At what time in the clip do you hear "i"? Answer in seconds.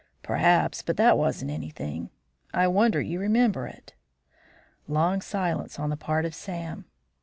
2.55-2.65